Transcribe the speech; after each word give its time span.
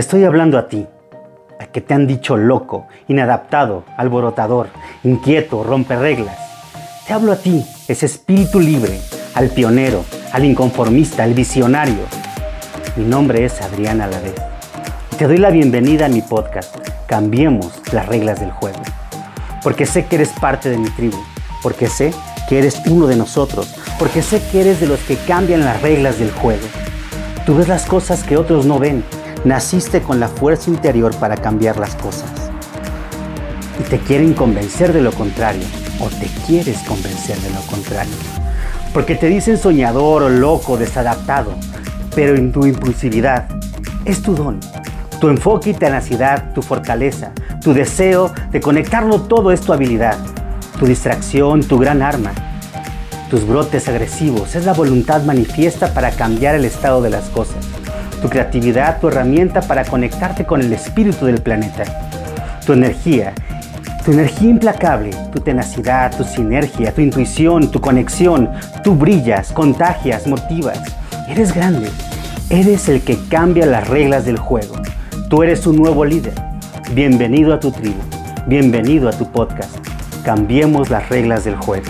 Estoy 0.00 0.24
hablando 0.24 0.56
a 0.56 0.66
ti, 0.66 0.86
a 1.58 1.66
que 1.66 1.82
te 1.82 1.92
han 1.92 2.06
dicho 2.06 2.34
loco, 2.34 2.86
inadaptado, 3.06 3.84
alborotador, 3.98 4.68
inquieto, 5.04 5.62
rompe 5.62 5.94
reglas. 5.94 6.38
Te 7.06 7.12
hablo 7.12 7.32
a 7.32 7.36
ti, 7.36 7.66
ese 7.86 8.06
espíritu 8.06 8.60
libre, 8.60 8.98
al 9.34 9.50
pionero, 9.50 10.06
al 10.32 10.46
inconformista, 10.46 11.22
al 11.22 11.34
visionario. 11.34 12.06
Mi 12.96 13.04
nombre 13.04 13.44
es 13.44 13.60
Adrián 13.60 14.00
Alavés. 14.00 14.32
Te 15.18 15.26
doy 15.26 15.36
la 15.36 15.50
bienvenida 15.50 16.06
a 16.06 16.08
mi 16.08 16.22
podcast. 16.22 16.74
Cambiemos 17.06 17.70
las 17.92 18.06
reglas 18.06 18.40
del 18.40 18.52
juego. 18.52 18.80
Porque 19.62 19.84
sé 19.84 20.06
que 20.06 20.16
eres 20.16 20.30
parte 20.30 20.70
de 20.70 20.78
mi 20.78 20.88
tribu. 20.88 21.18
Porque 21.62 21.88
sé 21.88 22.14
que 22.48 22.58
eres 22.58 22.80
uno 22.86 23.06
de 23.06 23.16
nosotros. 23.16 23.76
Porque 23.98 24.22
sé 24.22 24.40
que 24.50 24.62
eres 24.62 24.80
de 24.80 24.86
los 24.86 25.00
que 25.00 25.16
cambian 25.16 25.62
las 25.62 25.82
reglas 25.82 26.18
del 26.18 26.30
juego. 26.30 26.66
Tú 27.44 27.54
ves 27.54 27.68
las 27.68 27.84
cosas 27.84 28.22
que 28.22 28.38
otros 28.38 28.64
no 28.64 28.78
ven 28.78 29.04
Naciste 29.44 30.02
con 30.02 30.20
la 30.20 30.28
fuerza 30.28 30.68
interior 30.68 31.14
para 31.16 31.34
cambiar 31.34 31.78
las 31.78 31.94
cosas. 31.94 32.30
Y 33.78 33.84
te 33.84 33.98
quieren 33.98 34.34
convencer 34.34 34.92
de 34.92 35.00
lo 35.00 35.12
contrario, 35.12 35.64
o 35.98 36.08
te 36.08 36.26
quieres 36.46 36.76
convencer 36.80 37.38
de 37.38 37.48
lo 37.48 37.62
contrario. 37.62 38.12
Porque 38.92 39.14
te 39.14 39.28
dicen 39.28 39.56
soñador 39.56 40.24
o 40.24 40.28
loco, 40.28 40.76
desadaptado, 40.76 41.54
pero 42.14 42.36
en 42.36 42.52
tu 42.52 42.66
impulsividad 42.66 43.48
es 44.04 44.20
tu 44.20 44.34
don. 44.34 44.60
Tu 45.22 45.30
enfoque 45.30 45.70
y 45.70 45.74
tenacidad, 45.74 46.52
tu 46.52 46.60
fortaleza, 46.60 47.32
tu 47.62 47.72
deseo 47.72 48.30
de 48.52 48.60
conectarlo 48.60 49.22
todo 49.22 49.52
es 49.52 49.62
tu 49.62 49.72
habilidad, 49.72 50.18
tu 50.78 50.84
distracción, 50.84 51.62
tu 51.62 51.78
gran 51.78 52.02
arma. 52.02 52.32
Tus 53.30 53.46
brotes 53.46 53.88
agresivos 53.88 54.54
es 54.54 54.66
la 54.66 54.74
voluntad 54.74 55.22
manifiesta 55.22 55.94
para 55.94 56.10
cambiar 56.10 56.56
el 56.56 56.66
estado 56.66 57.00
de 57.00 57.08
las 57.08 57.30
cosas 57.30 57.69
tu 58.20 58.28
creatividad, 58.28 59.00
tu 59.00 59.08
herramienta 59.08 59.60
para 59.60 59.84
conectarte 59.84 60.44
con 60.44 60.60
el 60.60 60.72
espíritu 60.72 61.26
del 61.26 61.40
planeta, 61.40 61.84
tu 62.64 62.72
energía, 62.72 63.32
tu 64.04 64.12
energía 64.12 64.50
implacable, 64.50 65.10
tu 65.32 65.40
tenacidad, 65.40 66.16
tu 66.16 66.24
sinergia, 66.24 66.92
tu 66.92 67.00
intuición, 67.00 67.70
tu 67.70 67.80
conexión, 67.80 68.50
tú 68.84 68.94
brillas, 68.94 69.52
contagias, 69.52 70.26
motivas. 70.26 70.80
Eres 71.28 71.54
grande, 71.54 71.90
eres 72.50 72.88
el 72.88 73.02
que 73.02 73.18
cambia 73.28 73.66
las 73.66 73.88
reglas 73.88 74.24
del 74.24 74.38
juego. 74.38 74.76
Tú 75.28 75.42
eres 75.42 75.66
un 75.66 75.76
nuevo 75.76 76.04
líder. 76.04 76.34
Bienvenido 76.92 77.54
a 77.54 77.60
tu 77.60 77.70
tribu, 77.70 78.00
bienvenido 78.46 79.08
a 79.08 79.12
tu 79.12 79.30
podcast. 79.30 79.76
Cambiemos 80.24 80.90
las 80.90 81.08
reglas 81.08 81.44
del 81.44 81.56
juego. 81.56 81.86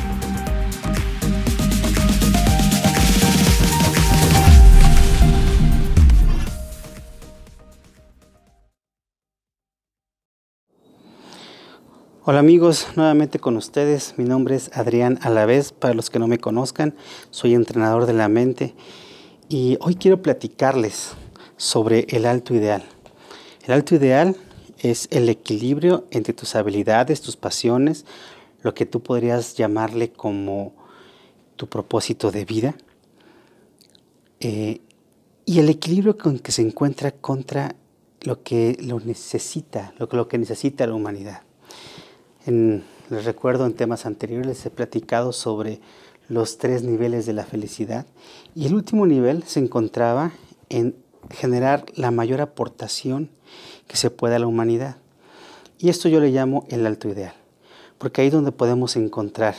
Hola 12.31 12.39
amigos, 12.39 12.87
nuevamente 12.95 13.41
con 13.41 13.57
ustedes. 13.57 14.15
Mi 14.17 14.23
nombre 14.23 14.55
es 14.55 14.71
Adrián 14.73 15.19
Alavés. 15.21 15.73
Para 15.73 15.95
los 15.95 16.11
que 16.11 16.21
no 16.21 16.29
me 16.29 16.39
conozcan, 16.39 16.95
soy 17.31 17.55
entrenador 17.55 18.07
de 18.07 18.13
la 18.13 18.29
mente 18.29 18.73
y 19.49 19.79
hoy 19.81 19.97
quiero 19.97 20.23
platicarles 20.23 21.15
sobre 21.57 22.07
el 22.11 22.27
alto 22.27 22.55
ideal. 22.55 22.85
El 23.65 23.73
alto 23.73 23.97
ideal 23.97 24.37
es 24.79 25.09
el 25.11 25.29
equilibrio 25.29 26.07
entre 26.13 26.33
tus 26.33 26.55
habilidades, 26.55 27.21
tus 27.21 27.37
pasiones, 27.37 28.07
lo 28.63 28.75
que 28.75 28.87
tú 28.87 29.03
podrías 29.03 29.57
llamarle 29.57 30.13
como 30.13 30.73
tu 31.57 31.69
propósito 31.69 32.31
de 32.31 32.45
vida 32.45 32.77
eh, 34.39 34.83
y 35.47 35.59
el 35.59 35.69
equilibrio 35.69 36.17
con 36.17 36.39
que 36.39 36.53
se 36.53 36.63
encuentra 36.63 37.11
contra 37.11 37.75
lo 38.21 38.45
que 38.45 38.77
lo 38.81 39.01
necesita, 39.01 39.95
lo, 39.99 40.09
lo 40.13 40.29
que 40.29 40.39
necesita 40.39 40.87
la 40.87 40.95
humanidad 40.95 41.50
les 42.47 43.25
recuerdo 43.25 43.67
en 43.67 43.75
temas 43.75 44.07
anteriores 44.07 44.65
he 44.65 44.71
platicado 44.71 45.33
sobre 45.33 45.81
los 46.29 46.59
tres 46.59 46.83
niveles 46.83 47.27
de 47.27 47.33
la 47.33 47.45
felicidad 47.45 48.07
y 48.55 48.67
el 48.67 48.75
último 48.75 49.07
nivel 49.07 49.43
se 49.43 49.61
encontraba 49.61 50.33
en 50.69 50.95
generar 51.31 51.85
la 51.95 52.11
mayor 52.11 52.41
aportación 52.41 53.31
que 53.87 53.97
se 53.97 54.11
pueda 54.11 54.37
a 54.37 54.39
la 54.39 54.47
humanidad. 54.47 54.97
Y 55.79 55.89
esto 55.89 56.09
yo 56.09 56.21
le 56.21 56.31
llamo 56.31 56.67
el 56.69 56.87
alto 56.87 57.09
ideal, 57.09 57.35
porque 57.99 58.21
ahí 58.21 58.29
es 58.29 58.33
donde 58.33 58.53
podemos 58.53 58.97
encontrar 58.97 59.55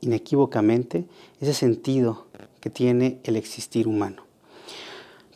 inequívocamente 0.00 1.06
ese 1.40 1.54
sentido 1.54 2.26
que 2.60 2.70
tiene 2.70 3.20
el 3.24 3.36
existir 3.36 3.86
humano. 3.86 4.24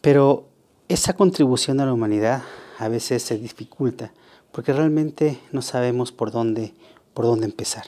Pero 0.00 0.48
esa 0.88 1.14
contribución 1.14 1.80
a 1.80 1.86
la 1.86 1.92
humanidad 1.92 2.42
a 2.78 2.88
veces 2.88 3.22
se 3.22 3.38
dificulta 3.38 4.12
porque 4.54 4.72
realmente 4.72 5.40
no 5.50 5.62
sabemos 5.62 6.12
por 6.12 6.30
dónde, 6.30 6.74
por 7.12 7.24
dónde 7.24 7.46
empezar. 7.46 7.86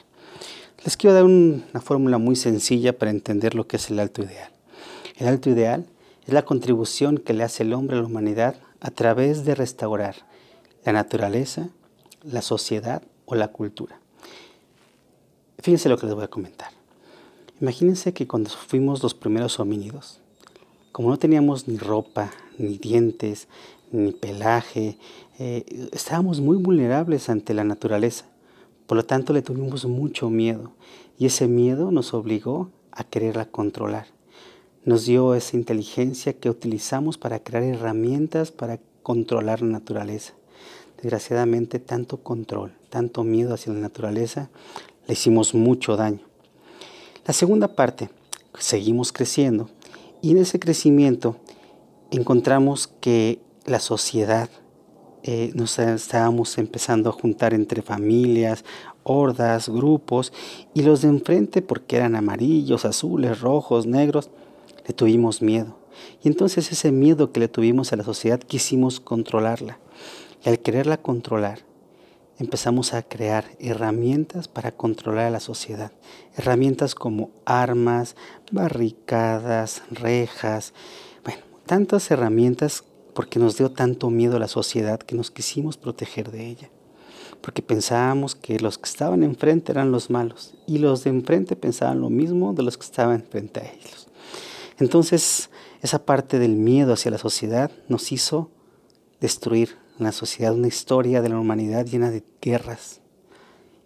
Les 0.83 0.97
quiero 0.97 1.13
dar 1.13 1.23
una 1.23 1.79
fórmula 1.79 2.17
muy 2.17 2.35
sencilla 2.35 2.97
para 2.97 3.09
entender 3.09 3.55
lo 3.55 3.67
que 3.67 3.77
es 3.77 3.89
el 3.89 3.99
alto 3.99 4.21
ideal. 4.21 4.51
El 5.15 5.27
alto 5.27 5.49
ideal 5.49 5.85
es 6.25 6.33
la 6.33 6.43
contribución 6.43 7.19
que 7.19 7.33
le 7.33 7.45
hace 7.45 7.63
el 7.63 7.73
hombre 7.73 7.95
a 7.95 8.01
la 8.01 8.07
humanidad 8.07 8.57
a 8.81 8.91
través 8.91 9.45
de 9.45 9.55
restaurar 9.55 10.15
la 10.83 10.91
naturaleza, 10.91 11.69
la 12.21 12.41
sociedad 12.41 13.01
o 13.25 13.35
la 13.35 13.47
cultura. 13.47 14.01
Fíjense 15.59 15.87
lo 15.87 15.97
que 15.97 16.05
les 16.05 16.15
voy 16.15 16.25
a 16.25 16.29
comentar. 16.29 16.71
Imagínense 17.61 18.13
que 18.13 18.27
cuando 18.27 18.49
fuimos 18.49 19.01
los 19.01 19.13
primeros 19.13 19.57
homínidos, 19.61 20.19
como 20.97 21.11
no 21.11 21.19
teníamos 21.19 21.67
ni 21.67 21.77
ropa, 21.77 22.31
ni 22.57 22.79
dientes, 22.79 23.47
ni 23.91 24.13
pelaje, 24.13 24.97
eh, 25.37 25.63
estábamos 25.91 26.41
muy 26.41 26.57
vulnerables 26.57 27.29
ante 27.29 27.53
la 27.53 27.63
naturaleza. 27.63 28.25
Por 28.87 28.97
lo 28.97 29.05
tanto, 29.05 29.31
le 29.31 29.43
tuvimos 29.43 29.85
mucho 29.85 30.31
miedo 30.31 30.71
y 31.19 31.27
ese 31.27 31.47
miedo 31.47 31.91
nos 31.91 32.15
obligó 32.15 32.71
a 32.91 33.03
quererla 33.03 33.45
controlar. 33.45 34.07
Nos 34.85 35.05
dio 35.05 35.35
esa 35.35 35.55
inteligencia 35.55 36.33
que 36.33 36.49
utilizamos 36.49 37.19
para 37.19 37.43
crear 37.43 37.61
herramientas 37.61 38.49
para 38.49 38.79
controlar 39.03 39.61
la 39.61 39.67
naturaleza. 39.67 40.33
Desgraciadamente, 40.99 41.77
tanto 41.77 42.23
control, 42.23 42.73
tanto 42.89 43.23
miedo 43.23 43.53
hacia 43.53 43.71
la 43.71 43.81
naturaleza, 43.81 44.49
le 45.05 45.13
hicimos 45.13 45.53
mucho 45.53 45.95
daño. 45.95 46.21
La 47.27 47.35
segunda 47.35 47.75
parte, 47.75 48.09
seguimos 48.57 49.11
creciendo 49.11 49.69
y 50.21 50.31
en 50.31 50.37
ese 50.37 50.59
crecimiento 50.59 51.37
encontramos 52.11 52.87
que 52.87 53.39
la 53.65 53.79
sociedad, 53.79 54.49
eh, 55.23 55.51
nos 55.55 55.77
estábamos 55.79 56.57
empezando 56.57 57.09
a 57.09 57.13
juntar 57.13 57.53
entre 57.53 57.81
familias, 57.81 58.63
hordas, 59.03 59.69
grupos, 59.69 60.31
y 60.73 60.83
los 60.83 61.01
de 61.01 61.09
enfrente, 61.09 61.61
porque 61.61 61.97
eran 61.97 62.15
amarillos, 62.15 62.85
azules, 62.85 63.41
rojos, 63.41 63.85
negros, 63.85 64.29
le 64.87 64.93
tuvimos 64.93 65.41
miedo. 65.41 65.77
Y 66.23 66.27
entonces 66.27 66.71
ese 66.71 66.91
miedo 66.91 67.31
que 67.31 67.39
le 67.39 67.47
tuvimos 67.47 67.91
a 67.91 67.97
la 67.97 68.03
sociedad 68.03 68.39
quisimos 68.39 68.99
controlarla. 68.99 69.79
Y 70.45 70.49
al 70.49 70.59
quererla 70.59 70.97
controlar, 70.97 71.59
empezamos 72.39 72.93
a 72.93 73.03
crear 73.03 73.45
herramientas 73.59 74.47
para 74.47 74.71
controlar 74.71 75.25
a 75.25 75.31
la 75.31 75.39
sociedad. 75.39 75.91
Herramientas 76.35 76.95
como 76.95 77.31
armas, 77.45 78.15
barricadas, 78.51 79.81
rejas, 79.89 80.73
bueno, 81.23 81.41
tantas 81.65 82.09
herramientas 82.11 82.83
porque 83.13 83.39
nos 83.39 83.57
dio 83.57 83.71
tanto 83.71 84.09
miedo 84.09 84.37
la 84.37 84.47
sociedad 84.47 84.99
que 84.99 85.15
nos 85.15 85.31
quisimos 85.31 85.77
proteger 85.77 86.31
de 86.31 86.47
ella. 86.47 86.69
Porque 87.41 87.61
pensábamos 87.61 88.35
que 88.35 88.59
los 88.59 88.77
que 88.77 88.89
estaban 88.89 89.23
enfrente 89.23 89.71
eran 89.71 89.91
los 89.91 90.09
malos 90.09 90.55
y 90.67 90.77
los 90.77 91.03
de 91.03 91.09
enfrente 91.11 91.55
pensaban 91.55 92.01
lo 92.01 92.09
mismo 92.09 92.53
de 92.53 92.63
los 92.63 92.77
que 92.77 92.85
estaban 92.85 93.23
frente 93.23 93.59
a 93.59 93.71
ellos. 93.71 94.07
Entonces, 94.79 95.49
esa 95.81 96.05
parte 96.05 96.39
del 96.39 96.55
miedo 96.55 96.93
hacia 96.93 97.11
la 97.11 97.17
sociedad 97.17 97.71
nos 97.87 98.11
hizo 98.11 98.51
destruir 99.19 99.77
en 99.97 100.05
la 100.05 100.11
sociedad 100.11 100.53
una 100.53 100.67
historia 100.67 101.21
de 101.21 101.29
la 101.29 101.39
humanidad 101.39 101.85
llena 101.85 102.11
de 102.11 102.23
guerras 102.41 103.01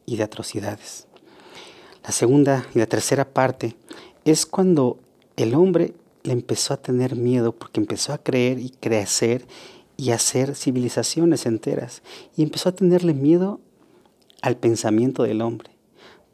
y 0.05 0.17
de 0.17 0.23
atrocidades. 0.23 1.07
La 2.03 2.11
segunda 2.11 2.65
y 2.73 2.79
la 2.79 2.87
tercera 2.87 3.25
parte 3.25 3.75
es 4.25 4.45
cuando 4.45 4.99
el 5.35 5.55
hombre 5.55 5.93
le 6.23 6.33
empezó 6.33 6.73
a 6.73 6.81
tener 6.81 7.15
miedo 7.15 7.53
porque 7.53 7.79
empezó 7.79 8.13
a 8.13 8.17
creer 8.17 8.59
y 8.59 8.69
crecer 8.69 9.47
y 9.97 10.11
hacer 10.11 10.55
civilizaciones 10.55 11.45
enteras. 11.45 12.01
Y 12.35 12.43
empezó 12.43 12.69
a 12.69 12.75
tenerle 12.75 13.13
miedo 13.13 13.59
al 14.41 14.57
pensamiento 14.57 15.23
del 15.23 15.41
hombre. 15.41 15.71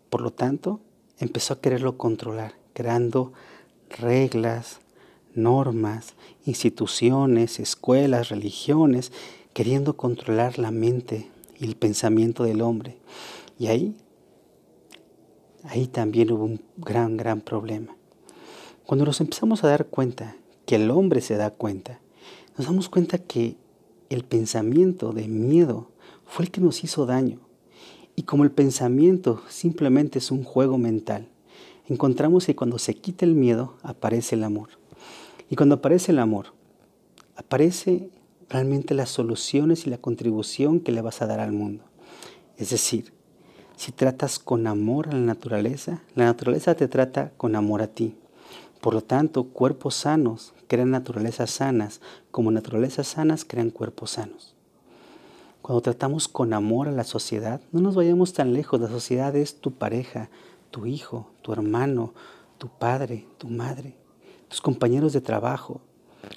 Por 0.09 0.21
lo 0.21 0.31
tanto, 0.31 0.79
empezó 1.19 1.53
a 1.53 1.61
quererlo 1.61 1.97
controlar, 1.97 2.53
creando 2.73 3.33
reglas, 3.89 4.79
normas, 5.33 6.15
instituciones, 6.45 7.59
escuelas, 7.59 8.29
religiones, 8.29 9.11
queriendo 9.57 9.97
controlar 9.97 10.59
la 10.59 10.69
mente 10.69 11.31
y 11.57 11.65
el 11.65 11.75
pensamiento 11.75 12.43
del 12.43 12.61
hombre. 12.61 12.95
Y 13.57 13.65
ahí, 13.65 13.95
ahí 15.63 15.87
también 15.87 16.31
hubo 16.31 16.43
un 16.43 16.61
gran, 16.75 17.17
gran 17.17 17.41
problema. 17.41 17.97
Cuando 18.85 19.03
nos 19.03 19.19
empezamos 19.19 19.63
a 19.63 19.69
dar 19.69 19.87
cuenta, 19.87 20.35
que 20.67 20.75
el 20.75 20.91
hombre 20.91 21.21
se 21.21 21.37
da 21.37 21.49
cuenta, 21.49 21.99
nos 22.55 22.67
damos 22.67 22.87
cuenta 22.87 23.17
que 23.17 23.55
el 24.11 24.23
pensamiento 24.23 25.11
de 25.11 25.27
miedo 25.27 25.89
fue 26.27 26.45
el 26.45 26.51
que 26.51 26.61
nos 26.61 26.83
hizo 26.83 27.07
daño. 27.07 27.39
Y 28.15 28.23
como 28.23 28.43
el 28.43 28.51
pensamiento 28.51 29.41
simplemente 29.49 30.19
es 30.19 30.29
un 30.29 30.43
juego 30.43 30.77
mental, 30.77 31.29
encontramos 31.87 32.45
que 32.45 32.55
cuando 32.55 32.77
se 32.77 32.93
quita 32.93 33.25
el 33.25 33.33
miedo 33.33 33.73
aparece 33.81 34.35
el 34.35 34.43
amor. 34.43 34.69
Y 35.49 35.55
cuando 35.55 35.73
aparece 35.73 36.11
el 36.11 36.19
amor, 36.19 36.53
aparece 37.35 38.11
realmente 38.49 38.93
las 38.93 39.09
soluciones 39.09 39.85
y 39.85 39.89
la 39.89 39.97
contribución 39.97 40.79
que 40.79 40.91
le 40.91 41.01
vas 41.01 41.21
a 41.21 41.27
dar 41.27 41.39
al 41.39 41.51
mundo. 41.51 41.83
Es 42.57 42.69
decir, 42.69 43.13
si 43.75 43.91
tratas 43.91 44.39
con 44.39 44.67
amor 44.67 45.09
a 45.09 45.13
la 45.13 45.19
naturaleza, 45.19 46.01
la 46.15 46.25
naturaleza 46.25 46.75
te 46.75 46.87
trata 46.87 47.31
con 47.37 47.55
amor 47.55 47.81
a 47.81 47.87
ti. 47.87 48.15
Por 48.81 48.93
lo 48.93 49.03
tanto, 49.03 49.45
cuerpos 49.45 49.95
sanos 49.95 50.53
crean 50.67 50.91
naturalezas 50.91 51.51
sanas, 51.51 52.01
como 52.31 52.51
naturalezas 52.51 53.07
sanas 53.07 53.45
crean 53.45 53.69
cuerpos 53.69 54.11
sanos. 54.11 54.55
Cuando 55.61 55.81
tratamos 55.81 56.27
con 56.27 56.53
amor 56.53 56.87
a 56.87 56.91
la 56.91 57.03
sociedad, 57.03 57.59
no 57.71 57.81
nos 57.81 57.95
vayamos 57.95 58.33
tan 58.33 58.53
lejos. 58.53 58.79
La 58.79 58.87
sociedad 58.87 59.35
es 59.35 59.59
tu 59.59 59.71
pareja, 59.71 60.29
tu 60.71 60.85
hijo, 60.85 61.29
tu 61.41 61.51
hermano, 61.51 62.13
tu 62.57 62.69
padre, 62.69 63.27
tu 63.37 63.49
madre, 63.49 63.97
tus 64.47 64.61
compañeros 64.61 65.13
de 65.13 65.21
trabajo. 65.21 65.81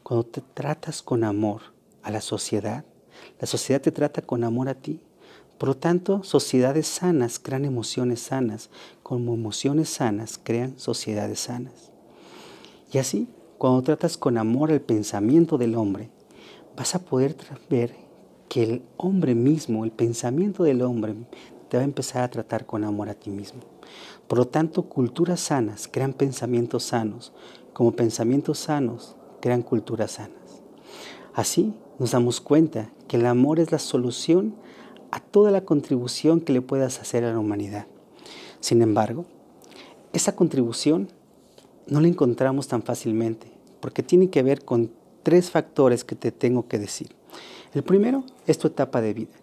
Cuando 0.03 0.25
te 0.25 0.41
tratas 0.41 1.03
con 1.03 1.25
amor 1.25 1.63
a 2.03 2.11
la 2.11 2.21
sociedad, 2.21 2.85
la 3.39 3.47
sociedad 3.47 3.81
te 3.81 3.93
trata 3.93 4.23
con 4.23 4.45
amor 4.45 4.69
a 4.69 4.75
ti. 4.75 5.01
Por 5.59 5.69
lo 5.69 5.77
tanto, 5.77 6.23
sociedades 6.23 6.87
sanas 6.87 7.39
crean 7.39 7.65
emociones 7.65 8.21
sanas, 8.21 8.71
como 9.03 9.35
emociones 9.35 9.91
sanas 9.91 10.41
crean 10.43 10.79
sociedades 10.79 11.41
sanas. 11.41 11.91
Y 12.93 12.99
así, 12.99 13.29
cuando 13.59 13.83
tratas 13.83 14.17
con 14.17 14.39
amor 14.39 14.71
el 14.71 14.81
pensamiento 14.81 15.59
del 15.59 15.75
hombre, 15.75 16.11
vas 16.77 16.95
a 16.95 16.99
poder 16.99 17.37
ver 17.69 17.95
que 18.49 18.63
el 18.63 18.83
hombre 18.97 19.35
mismo, 19.35 19.85
el 19.85 19.93
pensamiento 19.93 20.65
del 20.65 20.83
hombre, 20.83 21.15
te 21.69 21.77
va 21.77 21.83
a 21.83 21.85
empezar 21.85 22.25
a 22.25 22.31
tratar 22.31 22.67
con 22.67 22.85
amor 22.85 23.09
a 23.09 23.15
ti 23.15 23.31
mismo. 23.31 23.61
Por 24.27 24.39
lo 24.39 24.49
tanto, 24.49 24.83
culturas 24.85 25.41
sanas 25.41 25.89
crean 25.89 26.15
pensamientos 26.15 26.85
sanos, 26.85 27.33
como 27.73 27.93
pensamientos 27.93 28.59
sanos 28.59 29.17
crean 29.41 29.63
culturas 29.63 30.13
sanas. 30.13 30.63
Así 31.35 31.75
nos 32.01 32.13
damos 32.13 32.41
cuenta 32.41 32.91
que 33.09 33.19
el 33.19 33.27
amor 33.27 33.61
es 33.61 33.73
la 33.73 33.79
solución 33.79 34.55
a 35.11 35.21
toda 35.21 35.51
la 35.51 35.67
contribución 35.67 36.41
que 36.41 36.55
le 36.55 36.63
puedas 36.63 36.99
hacer 36.99 37.25
a 37.25 37.33
la 37.33 37.39
humanidad. 37.39 37.87
Sin 38.61 38.81
embargo, 38.81 39.27
esa 40.15 40.35
contribución 40.35 41.11
no 41.87 42.01
la 42.01 42.09
encontramos 42.09 42.69
tan 42.69 42.83
fácilmente, 42.83 43.49
porque 43.81 44.03
tiene 44.03 44.31
que 44.31 44.43
ver 44.43 44.65
con 44.65 44.91
tres 45.23 45.51
factores 45.51 46.03
que 46.03 46.17
te 46.17 46.33
tengo 46.33 46.69
que 46.69 46.79
decir. 46.79 47.11
El 47.75 47.83
primero 47.83 48.25
es 48.47 48.57
tu 48.57 48.69
etapa 48.69 49.03
de 49.03 49.13
vida. 49.13 49.35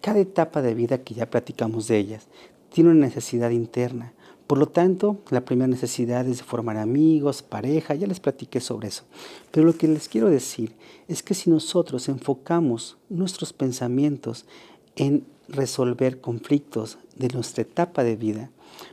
Cada 0.00 0.18
etapa 0.18 0.62
de 0.62 0.72
vida 0.72 1.02
que 1.02 1.12
ya 1.12 1.28
platicamos 1.28 1.88
de 1.88 1.98
ellas 1.98 2.26
tiene 2.72 2.88
una 2.88 3.00
necesidad 3.06 3.50
interna. 3.50 4.14
Por 4.48 4.56
lo 4.56 4.66
tanto, 4.66 5.18
la 5.28 5.44
primera 5.44 5.68
necesidad 5.68 6.26
es 6.26 6.42
formar 6.42 6.78
amigos, 6.78 7.42
pareja, 7.42 7.94
ya 7.94 8.06
les 8.06 8.18
platiqué 8.18 8.60
sobre 8.60 8.88
eso. 8.88 9.04
Pero 9.50 9.66
lo 9.66 9.76
que 9.76 9.86
les 9.86 10.08
quiero 10.08 10.30
decir 10.30 10.72
es 11.06 11.22
que 11.22 11.34
si 11.34 11.50
nosotros 11.50 12.08
enfocamos 12.08 12.96
nuestros 13.10 13.52
pensamientos 13.52 14.46
en 14.96 15.26
resolver 15.48 16.22
conflictos 16.22 16.96
de 17.14 17.28
nuestra 17.28 17.60
etapa 17.60 18.02
de 18.04 18.16
vida, 18.16 18.50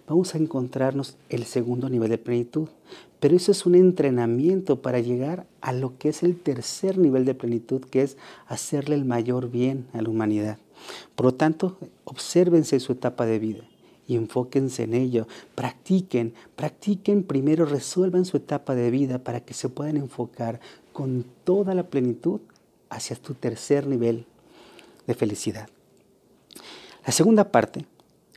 vamos 0.09 0.35
a 0.35 0.39
encontrarnos 0.39 1.15
el 1.29 1.45
segundo 1.45 1.87
nivel 1.87 2.09
de 2.09 2.17
plenitud. 2.17 2.67
Pero 3.21 3.37
eso 3.37 3.53
es 3.53 3.65
un 3.65 3.75
entrenamiento 3.75 4.81
para 4.81 4.99
llegar 4.99 5.47
a 5.61 5.71
lo 5.71 5.97
que 5.97 6.09
es 6.09 6.21
el 6.23 6.37
tercer 6.37 6.97
nivel 6.97 7.23
de 7.23 7.33
plenitud, 7.33 7.79
que 7.79 8.01
es 8.01 8.17
hacerle 8.47 8.95
el 8.95 9.05
mayor 9.05 9.49
bien 9.49 9.87
a 9.93 10.01
la 10.01 10.09
humanidad. 10.09 10.57
Por 11.15 11.27
lo 11.27 11.33
tanto, 11.33 11.77
obsérvense 12.03 12.81
su 12.81 12.91
etapa 12.91 13.25
de 13.25 13.39
vida 13.39 13.63
y 14.07 14.15
enfóquense 14.15 14.83
en 14.83 14.93
ello. 14.93 15.27
Practiquen, 15.55 16.33
practiquen 16.55 17.23
primero, 17.23 17.65
resuelvan 17.65 18.25
su 18.25 18.37
etapa 18.37 18.75
de 18.75 18.91
vida 18.91 19.19
para 19.19 19.39
que 19.39 19.53
se 19.53 19.69
puedan 19.69 19.97
enfocar 19.97 20.59
con 20.93 21.25
toda 21.43 21.73
la 21.73 21.83
plenitud 21.83 22.41
hacia 22.89 23.15
tu 23.15 23.33
tercer 23.33 23.87
nivel 23.87 24.25
de 25.07 25.13
felicidad. 25.13 25.69
La 27.05 27.11
segunda 27.11 27.51
parte 27.51 27.85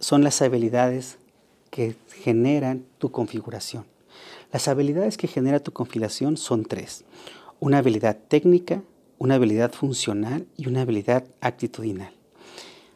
son 0.00 0.22
las 0.22 0.42
habilidades 0.42 1.18
que 1.70 1.96
generan 2.22 2.84
tu 2.98 3.10
configuración. 3.10 3.86
Las 4.52 4.68
habilidades 4.68 5.16
que 5.16 5.28
genera 5.28 5.60
tu 5.60 5.72
configuración 5.72 6.36
son 6.36 6.64
tres. 6.64 7.04
Una 7.60 7.78
habilidad 7.78 8.16
técnica, 8.28 8.82
una 9.18 9.34
habilidad 9.34 9.72
funcional 9.72 10.46
y 10.56 10.68
una 10.68 10.82
habilidad 10.82 11.24
actitudinal. 11.40 12.12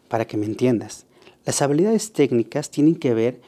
Para 0.09 0.27
que 0.27 0.37
me 0.37 0.47
entiendas, 0.47 1.07
las 1.44 1.62
habilidades 1.62 2.12
técnicas 2.12 2.71
tienen 2.71 2.97
que 2.97 3.15
ver 3.15 3.41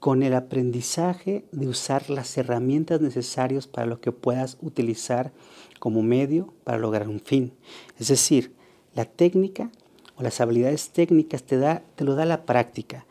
con 0.00 0.22
el 0.22 0.34
aprendizaje 0.34 1.44
de 1.52 1.68
usar 1.68 2.10
las 2.10 2.36
herramientas 2.36 3.00
necesarias 3.00 3.66
para 3.66 3.86
lo 3.86 4.00
que 4.00 4.12
puedas 4.12 4.58
utilizar 4.60 5.32
como 5.78 6.02
medio 6.02 6.52
para 6.64 6.78
lograr 6.78 7.08
un 7.08 7.20
fin. 7.20 7.52
Es 7.98 8.08
decir, 8.08 8.52
la 8.94 9.04
técnica 9.04 9.70
o 10.16 10.22
las 10.22 10.40
habilidades 10.40 10.90
técnicas 10.90 11.42
te, 11.42 11.58
da, 11.58 11.82
te 11.96 12.04
lo 12.04 12.14
da 12.14 12.24
la 12.24 12.44
práctica 12.44 13.06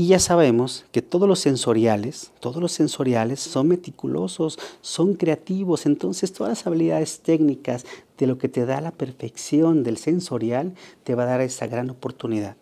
y 0.00 0.06
ya 0.06 0.20
sabemos 0.20 0.84
que 0.92 1.02
todos 1.02 1.28
los 1.28 1.40
sensoriales, 1.40 2.30
todos 2.38 2.62
los 2.62 2.70
sensoriales 2.70 3.40
son 3.40 3.66
meticulosos, 3.66 4.56
son 4.80 5.14
creativos, 5.14 5.86
entonces 5.86 6.32
todas 6.32 6.52
las 6.52 6.66
habilidades 6.68 7.18
técnicas 7.18 7.84
de 8.16 8.28
lo 8.28 8.38
que 8.38 8.48
te 8.48 8.64
da 8.64 8.80
la 8.80 8.92
perfección 8.92 9.82
del 9.82 9.96
sensorial 9.96 10.74
te 11.02 11.16
va 11.16 11.24
a 11.24 11.26
dar 11.26 11.40
esa 11.40 11.66
gran 11.66 11.90
oportunidad. 11.90 12.56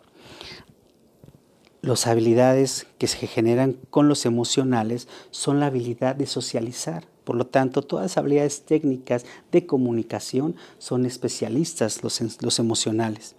Las 1.87 2.05
habilidades 2.05 2.85
que 2.97 3.07
se 3.07 3.27
generan 3.27 3.77
con 3.89 4.09
los 4.09 4.25
emocionales 4.25 5.07
son 5.31 5.61
la 5.61 5.67
habilidad 5.67 6.17
de 6.17 6.25
socializar. 6.25 7.05
Por 7.23 7.37
lo 7.37 7.47
tanto, 7.47 7.81
todas 7.81 8.03
las 8.03 8.17
habilidades 8.17 8.63
técnicas 8.65 9.25
de 9.53 9.65
comunicación 9.65 10.57
son 10.79 11.05
especialistas 11.05 12.03
los, 12.03 12.21
los 12.41 12.59
emocionales. 12.59 13.37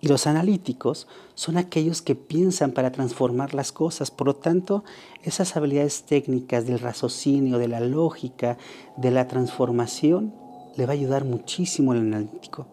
Y 0.00 0.08
los 0.08 0.26
analíticos 0.26 1.06
son 1.36 1.56
aquellos 1.56 2.02
que 2.02 2.16
piensan 2.16 2.72
para 2.72 2.90
transformar 2.90 3.54
las 3.54 3.70
cosas. 3.70 4.10
Por 4.10 4.26
lo 4.26 4.34
tanto, 4.34 4.82
esas 5.22 5.56
habilidades 5.56 6.02
técnicas 6.02 6.66
del 6.66 6.80
raciocinio, 6.80 7.58
de 7.58 7.68
la 7.68 7.78
lógica, 7.78 8.58
de 8.96 9.12
la 9.12 9.28
transformación, 9.28 10.34
le 10.76 10.86
va 10.86 10.92
a 10.92 10.94
ayudar 10.94 11.24
muchísimo 11.24 11.92
al 11.92 11.98
analítico. 11.98 12.66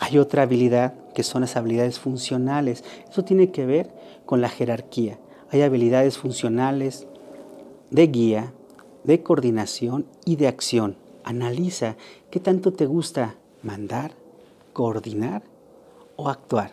Hay 0.00 0.18
otra 0.18 0.42
habilidad 0.42 0.94
que 1.14 1.22
son 1.22 1.42
las 1.42 1.56
habilidades 1.56 1.98
funcionales. 1.98 2.84
Eso 3.08 3.24
tiene 3.24 3.50
que 3.50 3.64
ver 3.64 3.90
con 4.26 4.40
la 4.40 4.48
jerarquía. 4.48 5.18
Hay 5.50 5.62
habilidades 5.62 6.18
funcionales 6.18 7.06
de 7.90 8.06
guía, 8.08 8.52
de 9.04 9.22
coordinación 9.22 10.06
y 10.24 10.36
de 10.36 10.48
acción. 10.48 10.96
Analiza 11.24 11.96
qué 12.30 12.40
tanto 12.40 12.72
te 12.72 12.86
gusta 12.86 13.36
mandar, 13.62 14.12
coordinar 14.72 15.42
o 16.16 16.28
actuar. 16.28 16.72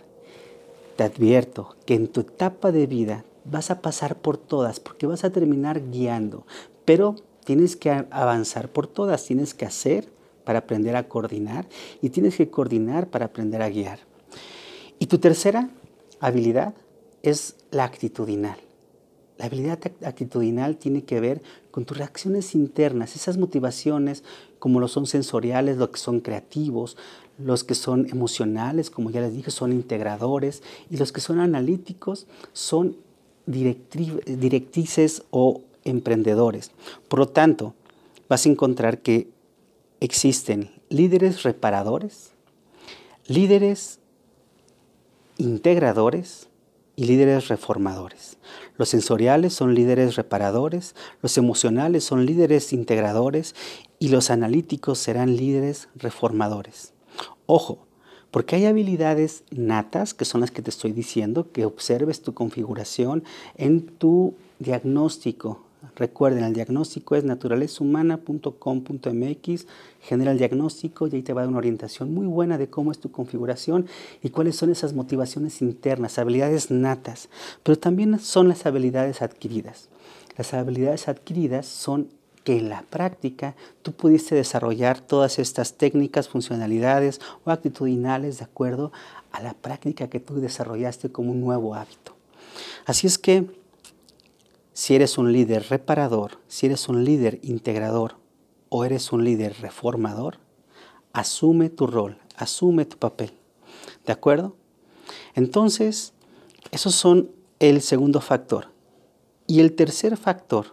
Te 0.96 1.04
advierto 1.04 1.76
que 1.86 1.96
en 1.96 2.08
tu 2.08 2.22
etapa 2.22 2.72
de 2.72 2.88
vida 2.88 3.24
vas 3.46 3.72
a 3.72 3.82
pasar 3.82 4.16
por 4.16 4.38
todas 4.38 4.80
porque 4.80 5.08
vas 5.08 5.24
a 5.24 5.32
terminar 5.32 5.90
guiando, 5.92 6.46
pero 6.86 7.16
tienes 7.46 7.76
que 7.76 7.92
avanzar 7.92 8.70
por 8.70 8.88
todas, 8.88 9.26
tienes 9.26 9.54
que 9.54 9.66
hacer 9.66 10.10
para 10.44 10.60
aprender 10.60 10.96
a 10.96 11.08
coordinar 11.08 11.68
y 12.02 12.10
tienes 12.10 12.36
que 12.36 12.50
coordinar 12.50 13.08
para 13.08 13.26
aprender 13.26 13.62
a 13.62 13.70
guiar. 13.70 14.00
Y 15.00 15.08
tu 15.08 15.18
tercera 15.18 15.70
habilidad 16.20 16.74
es 17.24 17.56
la 17.72 17.86
actitudinal. 17.86 18.58
La 19.38 19.46
habilidad 19.46 19.80
actitudinal 20.06 20.78
tiene 20.78 21.04
que 21.04 21.20
ver 21.20 21.42
con 21.72 21.86
tus 21.86 21.98
reacciones 21.98 22.54
internas, 22.54 23.16
esas 23.16 23.38
motivaciones 23.38 24.24
como 24.60 24.80
lo 24.80 24.88
son 24.88 25.08
sensoriales, 25.08 25.78
lo 25.78 25.90
que 25.90 26.00
son 26.00 26.20
creativos, 26.20 26.96
los 27.40 27.64
que 27.64 27.74
son 27.74 28.08
emocionales, 28.10 28.92
como 28.92 29.10
ya 29.10 29.22
les 29.22 29.34
dije, 29.34 29.50
son 29.50 29.72
integradores, 29.72 30.62
y 30.92 30.98
los 30.98 31.12
que 31.12 31.20
son 31.20 31.40
analíticos 31.40 32.28
son 32.54 32.96
directrices 33.46 35.24
o 35.32 35.62
emprendedores. 35.84 36.72
Por 37.08 37.20
lo 37.20 37.28
tanto, 37.28 37.74
vas 38.30 38.46
a 38.46 38.50
encontrar 38.50 39.00
que 39.00 39.30
existen 40.00 40.70
líderes 40.90 41.44
reparadores, 41.44 42.32
líderes 43.28 44.00
integradores 45.38 46.48
y 46.96 47.06
líderes 47.06 47.48
reformadores. 47.48 48.38
Los 48.78 48.90
sensoriales 48.90 49.54
son 49.54 49.74
líderes 49.74 50.16
reparadores, 50.16 50.96
los 51.22 51.38
emocionales 51.38 52.04
son 52.04 52.26
líderes 52.26 52.74
integradores 52.74 53.56
y 54.00 54.10
los 54.10 54.30
analíticos 54.30 55.00
serán 55.00 55.36
líderes 55.36 55.90
reformadores. 55.96 56.94
Ojo, 57.46 57.86
porque 58.32 58.56
hay 58.56 58.66
habilidades 58.66 59.44
natas, 59.52 60.14
que 60.14 60.26
son 60.26 60.42
las 60.42 60.52
que 60.52 60.62
te 60.62 60.70
estoy 60.70 60.92
diciendo, 60.92 61.52
que 61.52 61.66
observes 61.66 62.22
tu 62.22 62.34
configuración 62.34 63.24
en 63.56 63.86
tu 63.86 64.36
diagnóstico 64.60 65.63
Recuerden, 65.96 66.44
el 66.44 66.54
diagnóstico 66.54 67.16
es 67.16 67.24
naturalezahumana.com.mx, 67.24 69.68
genera 70.02 70.32
el 70.32 70.38
diagnóstico 70.38 71.08
y 71.08 71.16
ahí 71.16 71.22
te 71.22 71.34
va 71.34 71.42
a 71.42 71.44
dar 71.44 71.50
una 71.50 71.60
orientación 71.60 72.14
muy 72.14 72.26
buena 72.26 72.58
de 72.58 72.70
cómo 72.70 72.92
es 72.92 73.00
tu 73.00 73.12
configuración 73.12 73.88
y 74.24 74.30
cuáles 74.30 74.56
son 74.56 74.72
esas 74.72 74.94
motivaciones 74.94 75.62
internas, 75.62 76.18
habilidades 76.18 76.72
natas, 76.72 77.30
pero 77.64 77.78
también 77.78 78.18
son 78.20 78.48
las 78.48 78.66
habilidades 78.66 79.22
adquiridas. 79.22 79.90
Las 80.38 80.54
habilidades 80.54 81.08
adquiridas 81.08 81.68
son 81.68 82.08
que 82.44 82.58
en 82.58 82.70
la 82.70 82.82
práctica 82.84 83.56
tú 83.82 83.94
pudiste 83.94 84.36
desarrollar 84.36 85.00
todas 85.00 85.40
estas 85.40 85.76
técnicas, 85.76 86.28
funcionalidades 86.28 87.22
o 87.46 87.52
actitudinales 87.52 88.40
de 88.40 88.46
acuerdo 88.46 88.92
a 89.32 89.42
la 89.42 89.54
práctica 89.54 90.10
que 90.10 90.20
tú 90.20 90.36
desarrollaste 90.36 91.12
como 91.12 91.32
un 91.32 91.42
nuevo 91.42 91.76
hábito. 91.76 92.16
Así 92.86 93.08
es 93.08 93.18
que 93.18 93.63
si 94.74 94.96
eres 94.96 95.18
un 95.18 95.32
líder 95.32 95.68
reparador, 95.70 96.40
si 96.48 96.66
eres 96.66 96.90
un 96.90 97.06
líder 97.06 97.40
integrador 97.44 98.18
o 98.70 98.86
eres 98.86 99.12
un 99.12 99.24
líder 99.24 99.56
reformador, 99.62 100.40
asume 101.14 101.70
tu 101.70 101.88
rol, 101.88 102.18
asume 102.36 102.86
tu 102.86 102.98
papel. 102.98 103.34
¿De 104.06 104.12
acuerdo? 104.12 104.56
Entonces, 105.36 106.14
esos 106.72 106.96
son 106.96 107.32
el 107.60 107.82
segundo 107.82 108.20
factor. 108.20 108.70
Y 109.46 109.60
el 109.60 109.76
tercer 109.76 110.18
factor, 110.18 110.68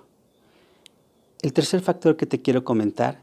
el 1.42 1.52
tercer 1.52 1.80
factor 1.80 2.16
que 2.16 2.26
te 2.26 2.40
quiero 2.40 2.64
comentar 2.64 3.22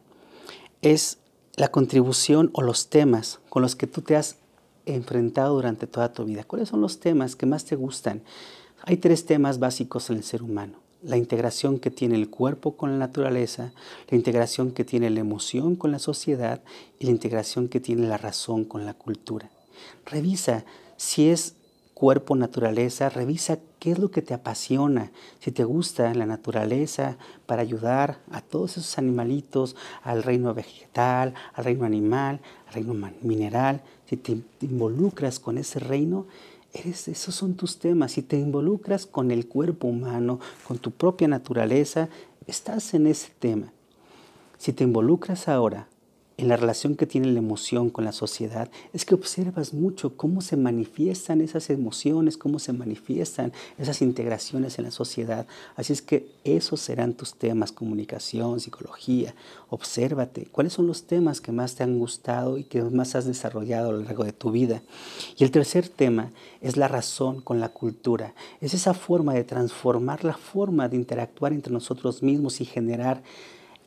es 0.81 1.17
la 1.55 1.69
contribución 1.69 2.51
o 2.53 2.61
los 2.61 2.89
temas 2.89 3.39
con 3.49 3.61
los 3.63 3.75
que 3.75 3.87
tú 3.87 4.01
te 4.01 4.15
has 4.15 4.37
enfrentado 4.85 5.55
durante 5.55 5.87
toda 5.87 6.13
tu 6.13 6.25
vida. 6.25 6.43
¿Cuáles 6.43 6.69
son 6.69 6.81
los 6.81 6.99
temas 6.99 7.35
que 7.35 7.45
más 7.45 7.65
te 7.65 7.75
gustan? 7.75 8.21
Hay 8.83 8.97
tres 8.97 9.25
temas 9.25 9.59
básicos 9.59 10.09
en 10.09 10.17
el 10.17 10.23
ser 10.23 10.43
humano. 10.43 10.79
La 11.03 11.17
integración 11.17 11.79
que 11.79 11.91
tiene 11.91 12.15
el 12.15 12.29
cuerpo 12.29 12.75
con 12.75 12.91
la 12.91 12.97
naturaleza, 12.97 13.71
la 14.09 14.17
integración 14.17 14.71
que 14.71 14.83
tiene 14.83 15.09
la 15.09 15.19
emoción 15.19 15.75
con 15.75 15.91
la 15.91 15.99
sociedad 15.99 16.61
y 16.99 17.05
la 17.05 17.11
integración 17.11 17.67
que 17.67 17.79
tiene 17.79 18.07
la 18.07 18.17
razón 18.17 18.65
con 18.65 18.85
la 18.85 18.93
cultura. 18.93 19.49
Revisa 20.05 20.65
si 20.95 21.29
es 21.29 21.55
cuerpo, 21.93 22.35
naturaleza, 22.35 23.09
revisa 23.09 23.57
qué 23.79 23.91
es 23.91 23.99
lo 23.99 24.11
que 24.11 24.21
te 24.21 24.35
apasiona, 24.35 25.11
si 25.39 25.51
te 25.51 25.63
gusta 25.63 26.13
la 26.13 26.27
naturaleza 26.27 27.17
para 27.47 27.63
ayudar 27.63 28.19
a 28.31 28.41
todos 28.41 28.77
esos 28.77 28.99
animalitos, 28.99 29.75
al 30.03 30.21
reino 30.21 30.53
vegetal, 30.53 31.33
al 31.53 31.65
reino 31.65 31.85
animal, 31.85 32.39
al 32.67 32.73
reino 32.73 32.93
mineral, 33.21 33.81
si 34.05 34.17
te 34.17 34.37
involucras 34.61 35.39
con 35.39 35.57
ese 35.57 35.79
reino, 35.79 36.27
esos 36.73 37.33
son 37.33 37.55
tus 37.55 37.79
temas. 37.79 38.13
Si 38.13 38.21
te 38.21 38.37
involucras 38.37 39.05
con 39.05 39.31
el 39.31 39.47
cuerpo 39.47 39.87
humano, 39.87 40.39
con 40.67 40.77
tu 40.77 40.91
propia 40.91 41.27
naturaleza, 41.27 42.09
estás 42.45 42.93
en 42.93 43.07
ese 43.07 43.31
tema. 43.39 43.71
Si 44.57 44.73
te 44.73 44.83
involucras 44.83 45.47
ahora 45.47 45.87
en 46.37 46.49
la 46.49 46.55
relación 46.55 46.95
que 46.95 47.07
tiene 47.07 47.31
la 47.31 47.39
emoción 47.39 47.89
con 47.89 48.05
la 48.05 48.11
sociedad 48.11 48.69
es 48.93 49.05
que 49.05 49.15
observas 49.15 49.73
mucho 49.73 50.15
cómo 50.15 50.41
se 50.41 50.55
manifiestan 50.55 51.41
esas 51.41 51.71
emociones, 51.71 52.37
cómo 52.37 52.59
se 52.59 52.73
manifiestan 52.73 53.51
esas 53.79 54.03
integraciones 54.03 54.77
en 54.77 54.85
la 54.85 54.91
sociedad. 54.91 55.47
Así 55.75 55.93
es 55.93 56.03
que 56.03 56.27
esos 56.43 56.79
serán 56.79 57.15
tus 57.15 57.33
temas, 57.33 57.71
comunicación, 57.71 58.59
psicología. 58.59 59.33
Obsérvate 59.71 60.45
cuáles 60.51 60.73
son 60.73 60.85
los 60.85 61.03
temas 61.07 61.41
que 61.41 61.51
más 61.51 61.73
te 61.73 61.81
han 61.81 61.97
gustado 61.97 62.59
y 62.59 62.63
que 62.63 62.83
más 62.83 63.15
has 63.15 63.25
desarrollado 63.25 63.89
a 63.89 63.93
lo 63.93 64.03
largo 64.03 64.23
de 64.23 64.31
tu 64.31 64.51
vida. 64.51 64.83
Y 65.37 65.43
el 65.43 65.49
tercer 65.49 65.89
tema 65.89 66.29
es 66.61 66.77
la 66.77 66.87
razón 66.87 67.41
con 67.41 67.59
la 67.59 67.69
cultura. 67.69 68.35
Es 68.61 68.75
esa 68.75 68.93
forma 68.93 69.33
de 69.33 69.43
transformar 69.43 70.23
la 70.23 70.37
forma 70.37 70.87
de 70.87 70.97
interactuar 70.97 71.51
entre 71.51 71.73
nosotros 71.73 72.21
mismos 72.21 72.61
y 72.61 72.65
generar 72.65 73.23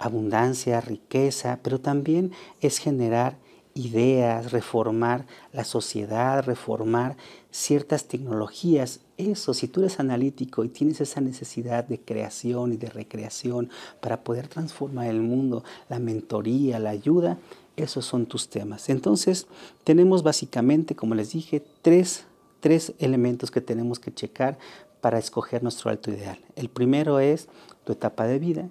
abundancia, 0.01 0.81
riqueza, 0.81 1.61
pero 1.63 1.79
también 1.79 2.33
es 2.61 2.79
generar 2.79 3.37
ideas, 3.75 4.51
reformar 4.51 5.27
la 5.53 5.65
sociedad, 5.65 6.45
reformar 6.45 7.17
ciertas 7.53 8.07
tecnologías. 8.07 9.01
Eso, 9.17 9.55
si 9.55 9.69
tú 9.69 9.81
eres 9.81 10.01
analítico 10.01 10.65
y 10.65 10.69
tienes 10.69 11.01
esa 11.01 11.21
necesidad 11.21 11.85
de 11.85 12.01
creación 12.01 12.73
y 12.73 12.77
de 12.77 12.89
recreación 12.89 13.71
para 14.01 14.25
poder 14.25 14.49
transformar 14.49 15.07
el 15.07 15.21
mundo, 15.21 15.63
la 15.89 15.99
mentoría, 15.99 16.79
la 16.79 16.91
ayuda, 16.91 17.39
esos 17.77 18.05
son 18.05 18.27
tus 18.27 18.49
temas. 18.49 18.89
Entonces, 18.89 19.47
tenemos 19.85 20.23
básicamente, 20.23 20.97
como 20.97 21.15
les 21.15 21.33
dije, 21.33 21.63
tres, 21.83 22.25
tres 22.61 22.95
elementos 22.99 23.51
que 23.51 23.61
tenemos 23.61 23.99
que 23.99 24.13
checar 24.13 24.59
para 25.01 25.19
escoger 25.19 25.63
nuestro 25.63 25.91
alto 25.91 26.11
ideal. 26.11 26.39
El 26.57 26.69
primero 26.69 27.21
es 27.21 27.49
tu 27.85 27.93
etapa 27.93 28.27
de 28.27 28.39
vida, 28.39 28.69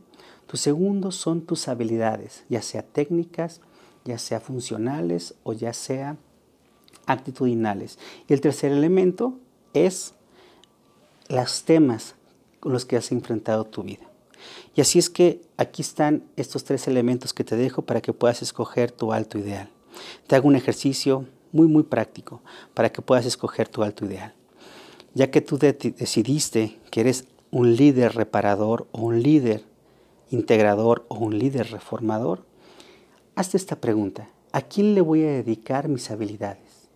tu 0.50 0.58
segundo 0.58 1.12
son 1.12 1.42
tus 1.42 1.68
habilidades, 1.68 2.44
ya 2.50 2.64
sea 2.64 2.82
técnicas, 2.82 3.62
ya 4.04 4.18
sea 4.18 4.40
funcionales 4.40 5.36
o 5.44 5.54
ya 5.54 5.74
sea 5.74 6.18
actitudinales. 7.06 8.00
Y 8.28 8.34
el 8.34 8.42
tercer 8.42 8.72
elemento 8.72 9.38
es 9.76 10.16
los 11.28 11.66
temas 11.66 12.16
con 12.60 12.74
los 12.74 12.84
que 12.86 12.98
has 12.98 13.12
enfrentado 13.12 13.64
tu 13.66 13.84
vida. 13.84 14.10
Y 14.76 14.82
así 14.82 14.98
es 14.98 15.12
que 15.12 15.40
aquí 15.56 15.84
están 15.84 16.24
estos 16.36 16.64
tres 16.64 16.88
elementos 16.88 17.32
que 17.32 17.44
te 17.44 17.56
dejo 17.56 17.84
para 17.84 18.02
que 18.02 18.12
puedas 18.12 18.42
escoger 18.42 18.92
tu 18.92 19.14
alto 19.14 19.38
ideal. 19.38 19.70
Te 20.26 20.36
hago 20.36 20.48
un 20.48 20.56
ejercicio 20.56 21.28
muy, 21.52 21.68
muy 21.68 21.84
práctico 21.84 22.42
para 22.74 22.92
que 22.92 23.04
puedas 23.04 23.28
escoger 23.28 23.68
tu 23.68 23.84
alto 23.84 24.04
ideal. 24.04 24.34
Ya 25.14 25.30
que 25.30 25.42
tú 25.42 25.60
decidiste 25.60 26.80
que 26.90 27.02
eres 27.02 27.26
un 27.52 27.76
líder 27.76 28.16
reparador 28.16 28.88
o 28.92 29.02
un 29.02 29.22
líder 29.22 29.70
integrador 30.30 31.06
o 31.10 31.16
un 31.16 31.38
líder 31.38 31.72
reformador, 31.72 32.44
hazte 33.36 33.58
esta 33.58 33.76
pregunta. 33.78 34.30
¿A 34.52 34.62
quién 34.62 34.96
le 34.96 35.02
voy 35.02 35.24
a 35.24 35.32
dedicar 35.32 35.88
mis 35.88 36.10
habilidades? 36.12 36.90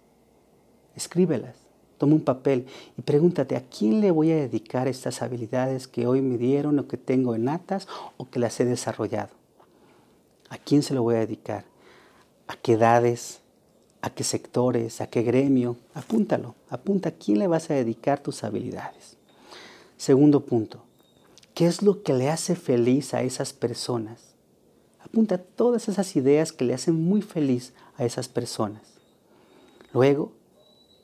Escríbelas. 0.95 1.55
Toma 1.97 2.15
un 2.15 2.23
papel 2.23 2.65
y 2.97 3.01
pregúntate, 3.01 3.55
¿a 3.55 3.61
quién 3.61 4.01
le 4.01 4.11
voy 4.11 4.31
a 4.31 4.35
dedicar 4.35 4.87
estas 4.87 5.21
habilidades 5.21 5.87
que 5.87 6.07
hoy 6.07 6.21
me 6.21 6.37
dieron 6.37 6.79
o 6.79 6.87
que 6.87 6.97
tengo 6.97 7.35
en 7.35 7.45
natas 7.45 7.87
o 8.17 8.29
que 8.29 8.39
las 8.39 8.59
he 8.59 8.65
desarrollado? 8.65 9.29
¿A 10.49 10.57
quién 10.57 10.83
se 10.83 10.93
lo 10.93 11.03
voy 11.03 11.15
a 11.15 11.19
dedicar? 11.19 11.65
¿A 12.47 12.55
qué 12.55 12.73
edades? 12.73 13.41
¿A 14.01 14.09
qué 14.09 14.23
sectores? 14.23 14.99
¿A 14.99 15.07
qué 15.07 15.21
gremio? 15.21 15.77
Apúntalo. 15.93 16.55
Apunta 16.69 17.09
a 17.09 17.13
quién 17.13 17.39
le 17.39 17.47
vas 17.47 17.69
a 17.69 17.75
dedicar 17.75 18.19
tus 18.19 18.43
habilidades. 18.43 19.17
Segundo 19.95 20.41
punto, 20.41 20.83
¿Qué 21.53 21.67
es 21.67 21.83
lo 21.83 22.01
que 22.01 22.13
le 22.13 22.29
hace 22.29 22.55
feliz 22.55 23.13
a 23.13 23.21
esas 23.21 23.53
personas? 23.53 24.33
Apunta 24.99 25.37
todas 25.37 25.87
esas 25.87 26.15
ideas 26.15 26.51
que 26.51 26.65
le 26.65 26.73
hacen 26.73 26.95
muy 26.95 27.21
feliz 27.21 27.73
a 27.95 28.05
esas 28.05 28.27
personas. 28.27 28.81
Luego, 29.93 30.31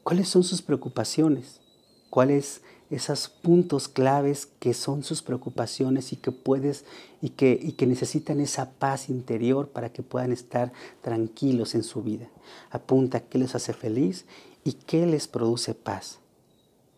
¿cuáles 0.04 0.28
son 0.28 0.44
sus 0.44 0.64
preocupaciones? 0.64 1.62
¿Cuáles 2.10 2.62
esos 2.90 3.30
puntos 3.30 3.88
claves 3.88 4.48
que 4.48 4.74
son 4.74 5.04
sus 5.04 5.22
preocupaciones 5.22 6.12
y 6.12 6.16
que 6.16 6.32
puedes 6.32 6.84
y 7.22 7.30
que, 7.30 7.60
y 7.62 7.74
que 7.74 7.86
necesitan 7.86 8.40
esa 8.40 8.72
paz 8.72 9.10
interior 9.10 9.70
para 9.70 9.94
que 9.94 10.02
puedan 10.02 10.32
estar 10.32 10.74
tranquilos 11.04 11.76
en 11.76 11.84
su 11.84 12.02
vida? 12.02 12.28
Apunta 12.72 13.20
qué 13.20 13.38
les 13.38 13.54
hace 13.54 13.74
feliz 13.74 14.26
y 14.64 14.74
qué 14.74 15.06
les 15.06 15.28
produce 15.28 15.76
paz. 15.76 16.18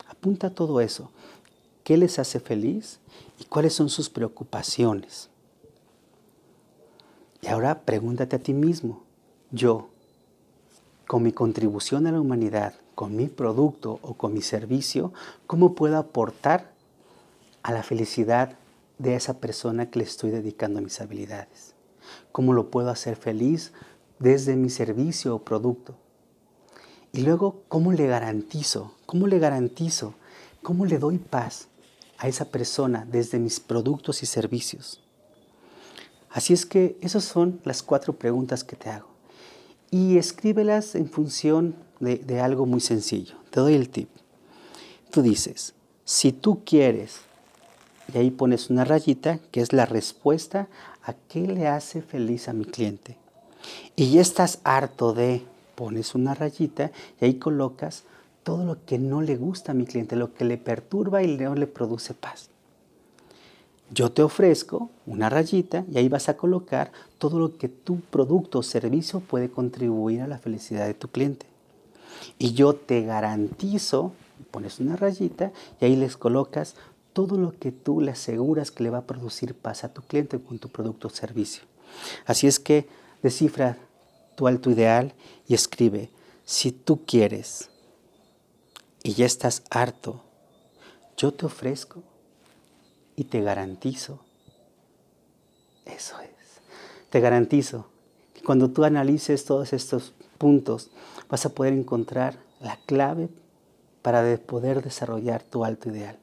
Apunta 0.07 0.55
todo 0.55 0.79
eso. 0.79 1.11
¿Qué 1.83 1.97
les 1.97 2.19
hace 2.19 2.39
feliz 2.39 2.99
y 3.39 3.45
cuáles 3.45 3.73
son 3.73 3.89
sus 3.89 4.09
preocupaciones? 4.09 5.29
Y 7.41 7.47
ahora 7.47 7.81
pregúntate 7.81 8.35
a 8.35 8.39
ti 8.39 8.53
mismo, 8.53 9.03
yo, 9.49 9.89
con 11.07 11.23
mi 11.23 11.31
contribución 11.31 12.05
a 12.05 12.11
la 12.11 12.21
humanidad, 12.21 12.75
con 12.93 13.15
mi 13.15 13.27
producto 13.27 13.99
o 14.03 14.13
con 14.13 14.33
mi 14.33 14.41
servicio, 14.41 15.11
¿cómo 15.47 15.73
puedo 15.73 15.97
aportar 15.97 16.71
a 17.63 17.71
la 17.71 17.81
felicidad 17.81 18.57
de 18.99 19.15
esa 19.15 19.39
persona 19.39 19.89
que 19.89 19.99
le 19.99 20.05
estoy 20.05 20.29
dedicando 20.29 20.81
mis 20.81 21.01
habilidades? 21.01 21.73
¿Cómo 22.31 22.53
lo 22.53 22.69
puedo 22.69 22.89
hacer 22.89 23.15
feliz 23.15 23.73
desde 24.19 24.55
mi 24.55 24.69
servicio 24.69 25.35
o 25.35 25.39
producto? 25.39 25.95
Y 27.11 27.21
luego, 27.21 27.63
¿cómo 27.67 27.91
le 27.91 28.07
garantizo? 28.07 28.93
¿Cómo 29.05 29.27
le 29.27 29.39
garantizo? 29.39 30.13
¿Cómo 30.61 30.85
le 30.85 30.99
doy 30.99 31.17
paz? 31.17 31.67
A 32.21 32.27
esa 32.27 32.45
persona 32.45 33.05
desde 33.11 33.39
mis 33.39 33.59
productos 33.59 34.21
y 34.21 34.27
servicios? 34.27 35.01
Así 36.29 36.53
es 36.53 36.65
que 36.67 36.95
esas 37.01 37.23
son 37.23 37.59
las 37.65 37.81
cuatro 37.81 38.13
preguntas 38.13 38.63
que 38.63 38.75
te 38.75 38.89
hago. 38.89 39.07
Y 39.89 40.17
escríbelas 40.17 40.95
en 40.95 41.09
función 41.09 41.75
de, 41.99 42.39
algo 42.39 42.65
muy 42.65 42.79
sencillo. 42.79 43.35
Te 43.49 43.59
doy 43.59 43.73
el 43.73 43.89
tip. 43.89 44.09
Tú 45.09 45.23
dices, 45.23 45.73
si 46.05 46.31
tú 46.31 46.63
quieres, 46.63 47.21
y 48.13 48.17
ahí 48.17 48.31
pones 48.31 48.69
una 48.69 48.85
rayita 48.85 49.39
que 49.51 49.61
es 49.61 49.73
la 49.73 49.85
respuesta 49.85 50.67
a 51.03 51.13
qué 51.13 51.47
le 51.47 51.67
hace 51.67 52.01
feliz 52.01 52.47
a 52.47 52.53
mi 52.53 52.65
cliente. 52.65 53.17
Y 53.95 54.11
ya 54.11 54.21
estás 54.21 54.59
harto 54.63 55.13
de, 55.13 55.43
pones 55.75 56.13
una 56.13 56.35
rayita 56.35 56.91
y 57.19 57.25
ahí 57.25 57.33
colocas 57.35 58.03
todo 58.43 58.65
lo 58.65 58.85
que 58.85 58.97
no 58.97 59.21
le 59.21 59.37
gusta 59.37 59.71
a 59.71 59.75
mi 59.75 59.85
cliente, 59.85 60.15
lo 60.15 60.33
que 60.33 60.45
le 60.45 60.57
perturba 60.57 61.23
y 61.23 61.37
no 61.37 61.55
le 61.55 61.67
produce 61.67 62.13
paz. 62.13 62.49
Yo 63.93 64.11
te 64.11 64.23
ofrezco 64.23 64.89
una 65.05 65.29
rayita 65.29 65.83
y 65.91 65.97
ahí 65.97 66.07
vas 66.07 66.29
a 66.29 66.37
colocar 66.37 66.91
todo 67.17 67.39
lo 67.39 67.57
que 67.57 67.67
tu 67.67 67.99
producto 67.99 68.59
o 68.59 68.63
servicio 68.63 69.19
puede 69.19 69.49
contribuir 69.49 70.21
a 70.21 70.27
la 70.27 70.39
felicidad 70.39 70.87
de 70.87 70.93
tu 70.93 71.09
cliente. 71.09 71.45
Y 72.39 72.53
yo 72.53 72.73
te 72.73 73.01
garantizo, 73.03 74.13
pones 74.49 74.79
una 74.79 74.95
rayita 74.95 75.51
y 75.79 75.85
ahí 75.85 75.95
les 75.95 76.15
colocas 76.15 76.75
todo 77.13 77.37
lo 77.37 77.53
que 77.57 77.71
tú 77.73 77.99
le 77.99 78.11
aseguras 78.11 78.71
que 78.71 78.83
le 78.83 78.89
va 78.89 78.99
a 78.99 79.07
producir 79.07 79.53
paz 79.53 79.83
a 79.83 79.93
tu 79.93 80.01
cliente 80.01 80.39
con 80.39 80.57
tu 80.57 80.69
producto 80.69 81.09
o 81.09 81.11
servicio. 81.11 81.63
Así 82.25 82.47
es 82.47 82.59
que 82.59 82.87
descifra 83.21 83.77
tu 84.35 84.47
alto 84.47 84.71
ideal 84.71 85.13
y 85.47 85.53
escribe, 85.53 86.09
si 86.45 86.71
tú 86.71 87.01
quieres 87.05 87.69
y 89.03 89.13
ya 89.13 89.25
estás 89.25 89.63
harto, 89.69 90.21
yo 91.17 91.33
te 91.33 91.45
ofrezco 91.45 92.03
y 93.15 93.25
te 93.25 93.41
garantizo, 93.41 94.19
eso 95.85 96.19
es, 96.21 96.61
te 97.09 97.19
garantizo 97.19 97.87
que 98.33 98.41
cuando 98.41 98.69
tú 98.69 98.83
analices 98.83 99.45
todos 99.45 99.73
estos 99.73 100.13
puntos 100.37 100.89
vas 101.29 101.45
a 101.45 101.49
poder 101.49 101.73
encontrar 101.73 102.37
la 102.59 102.77
clave 102.85 103.29
para 104.01 104.37
poder 104.37 104.81
desarrollar 104.81 105.43
tu 105.43 105.63
alto 105.63 105.89
ideal. 105.89 106.17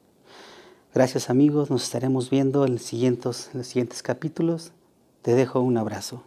Gracias 0.93 1.29
amigos, 1.29 1.69
nos 1.69 1.83
estaremos 1.83 2.29
viendo 2.29 2.65
en 2.65 2.73
los 2.73 2.81
siguientes, 2.81 3.49
en 3.53 3.59
los 3.59 3.67
siguientes 3.67 4.01
capítulos. 4.01 4.71
Te 5.21 5.35
dejo 5.35 5.59
un 5.59 5.77
abrazo. 5.77 6.23